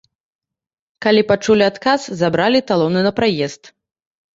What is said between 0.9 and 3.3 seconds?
Калі пачулі адказ, забралі талоны на